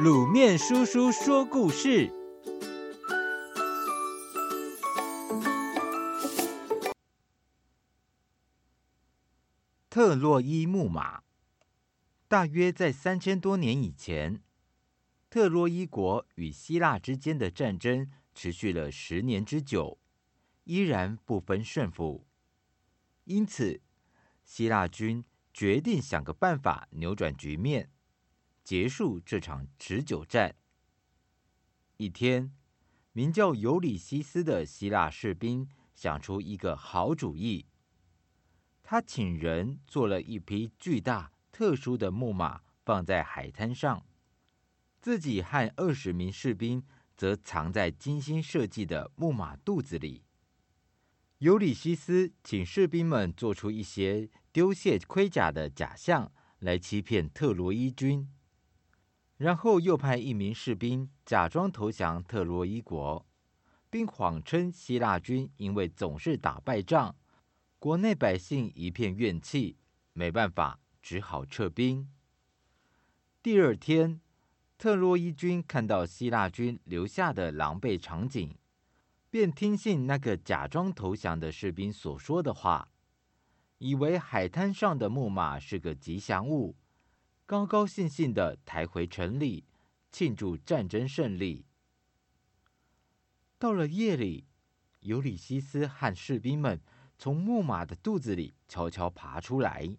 [0.00, 2.10] 卤面叔叔说故事：
[9.90, 11.22] 特洛伊木马。
[12.26, 14.42] 大约在三千多年以前，
[15.28, 19.98] 特洛伊国与希腊之间的战争持续了十年之久，
[20.64, 22.26] 依然不分胜负。
[23.24, 23.82] 因此，
[24.42, 25.22] 希腊军
[25.52, 27.90] 决定想个办法扭转局面。
[28.64, 30.54] 结束这场持久战。
[31.96, 32.52] 一天，
[33.12, 37.66] 名叫尤里西斯的希腊士兵想出一个好主意。
[38.82, 44.04] 他请人做了一匹巨大、特殊的木马，放在海滩上，
[45.00, 46.84] 自己和二十名士兵
[47.16, 50.24] 则藏在精心设计的木马肚子里。
[51.38, 58.28] 尤里西斯请士兵们做出一些丢卸盔甲的假象，来欺骗特洛伊军。
[59.42, 63.26] 然后又派一名士兵假装投降特洛伊国，
[63.90, 67.16] 并谎称希腊军因为总是打败仗，
[67.80, 69.76] 国内百姓一片怨气，
[70.12, 72.08] 没办法，只好撤兵。
[73.42, 74.20] 第二天，
[74.78, 78.56] 特洛伊军看到希腊军留下的狼狈场景，
[79.28, 82.90] 便听信那个假装投降的士兵所说的话，
[83.78, 86.76] 以为海滩上的木马是个吉祥物。
[87.52, 89.66] 高高兴兴地抬回城里，
[90.10, 91.66] 庆祝战争胜利。
[93.58, 94.46] 到了夜里，
[95.00, 96.80] 尤里西斯和士兵们
[97.18, 99.98] 从木马的肚子里悄悄爬出来，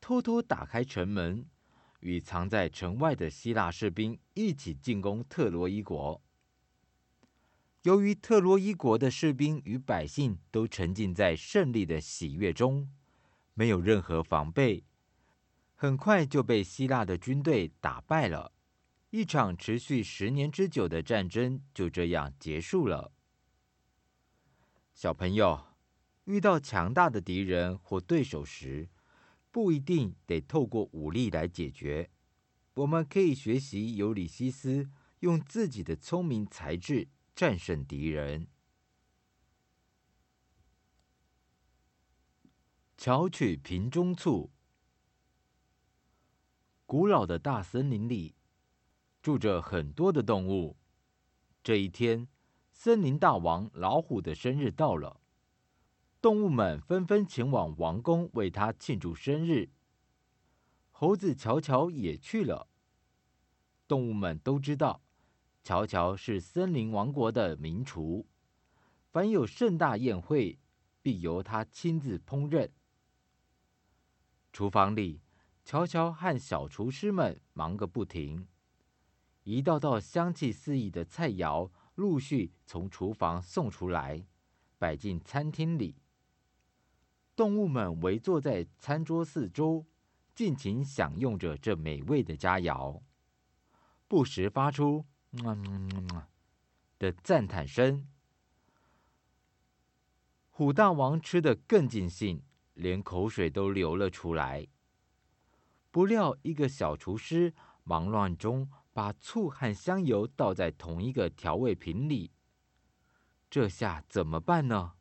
[0.00, 1.44] 偷偷打开城门，
[2.00, 6.22] 与藏在城外的希腊士兵一起进攻特洛伊国。
[7.82, 12.88] 由于特洛伊国的士兵与百姓都沉浸在胜利的喜悦中，
[13.52, 14.84] 没有任何防备。
[15.74, 18.52] 很快就被希腊的军队打败了，
[19.10, 23.12] 一场持续十年之久的战争就这样结束了。
[24.94, 25.64] 小朋友，
[26.24, 28.88] 遇到强大的敌人或对手时，
[29.50, 32.10] 不一定得透过武力来解决，
[32.74, 34.88] 我们可以学习尤里西斯，
[35.20, 38.46] 用自己的聪明才智战胜敌人。
[42.96, 44.53] 巧取瓶中醋。
[46.86, 48.34] 古老的大森林里，
[49.22, 50.76] 住着很多的动物。
[51.62, 52.28] 这一天，
[52.72, 55.18] 森林大王老虎的生日到了，
[56.20, 59.70] 动物们纷纷前往王宫为他庆祝生日。
[60.90, 62.68] 猴子乔乔也去了。
[63.88, 65.02] 动物们都知道，
[65.62, 68.26] 乔乔是森林王国的名厨，
[69.10, 70.58] 凡有盛大宴会，
[71.00, 72.68] 必由他亲自烹饪。
[74.52, 75.23] 厨房里。
[75.64, 78.46] 乔乔和小厨师们忙个不停，
[79.44, 84.26] 一道道香气四溢的菜肴陆续从厨房送出来，
[84.78, 85.96] 摆进餐厅里。
[87.34, 89.86] 动物们围坐在餐桌四周，
[90.34, 93.00] 尽情享用着这美味的佳肴，
[94.06, 95.06] 不时发出
[95.42, 96.26] “嗯”
[96.98, 98.06] 的赞叹声。
[100.50, 102.42] 虎大王吃得更尽兴，
[102.74, 104.68] 连口水都流了出来。
[105.94, 112.32] 不料，一个小厨师忙乱中把醋和香油倒在同一个调味瓶里，
[113.48, 114.94] 这下怎么办呢？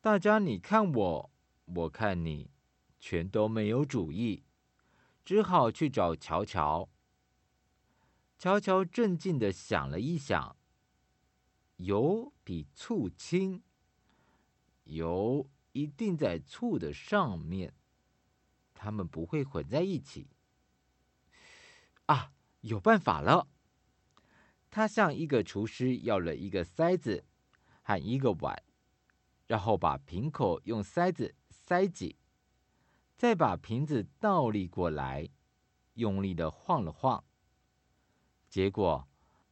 [0.00, 1.30] 大家你看我，
[1.66, 2.50] 我看你，
[2.98, 4.42] 全都没有主意，
[5.24, 6.88] 只好去找乔乔。
[8.36, 10.56] 乔乔镇静的想了一想，
[11.76, 13.62] 油比醋轻，
[14.82, 17.72] 油一定在醋的上面。
[18.82, 20.26] 他们不会混在一起。
[22.06, 22.32] 啊，
[22.62, 23.46] 有办法了！
[24.72, 27.24] 他向一个厨师要了一个筛子
[27.82, 28.60] 和一个碗，
[29.46, 32.16] 然后把瓶口用塞子塞紧，
[33.16, 35.28] 再把瓶子倒立过来，
[35.94, 37.22] 用力的晃了晃。
[38.48, 39.08] 结果，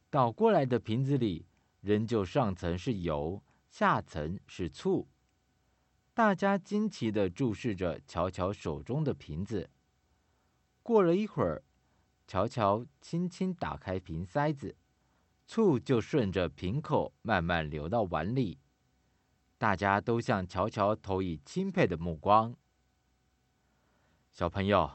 [0.09, 1.47] 倒过来的瓶子里
[1.79, 5.07] 仍旧上层是油，下层是醋。
[6.21, 9.71] 大家惊奇地注视着乔乔手中的瓶子。
[10.83, 11.63] 过了一会儿，
[12.27, 14.75] 乔乔轻轻打开瓶塞子，
[15.47, 18.59] 醋就顺着瓶口慢慢流到碗里。
[19.57, 22.55] 大家都向乔乔投以钦佩的目光。
[24.29, 24.91] 小朋友，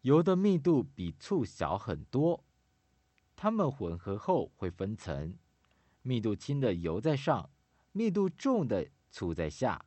[0.00, 2.42] 油的密度比醋小很多，
[3.36, 5.36] 它们混合后会分层，
[6.00, 7.50] 密度轻的油在上，
[7.92, 9.84] 密度重的醋在下。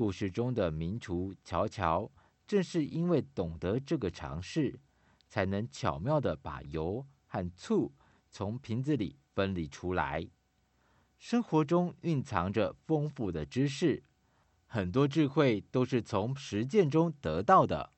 [0.00, 2.10] 故事中的名厨乔乔，
[2.46, 4.80] 正是因为懂得这个常识，
[5.28, 7.92] 才能巧妙的把油和醋
[8.30, 10.26] 从瓶子里分离出来。
[11.18, 14.02] 生活中蕴藏着丰富的知识，
[14.64, 17.92] 很多智慧都是从实践中得到的。